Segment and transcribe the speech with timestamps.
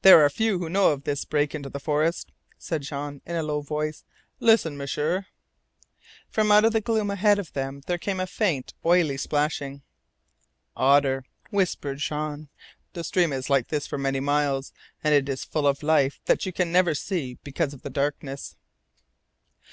[0.00, 3.44] "There are few who know of this break into the forest," said Jean in a
[3.44, 4.02] low voice.
[4.40, 5.26] "Listen, M'sieur!"
[6.28, 9.82] From out of the gloom ahead of them there came a faint, oily splashing.
[10.76, 12.48] "Otter," whispered Jean.
[12.94, 14.72] "The stream is like this for many miles,
[15.04, 18.56] and it is full of life that you can never see because of the darkness."